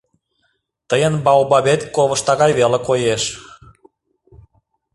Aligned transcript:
—Тыйын 0.89 1.13
баобабет 1.25 1.81
ковышта 1.95 2.33
гай 2.41 2.51
веле 2.59 2.79
коеш... 2.87 3.23